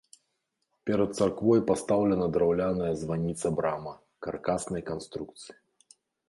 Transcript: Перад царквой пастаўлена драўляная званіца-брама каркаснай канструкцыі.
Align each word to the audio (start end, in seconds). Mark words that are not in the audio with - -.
Перад 0.89 1.11
царквой 1.19 1.59
пастаўлена 1.69 2.25
драўляная 2.37 2.87
званіца-брама 3.03 3.93
каркаснай 4.29 4.81
канструкцыі. 4.89 5.55